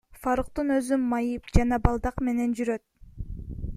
[0.21, 2.85] Фаруктун өзү майып жана балдак менен жүрөт.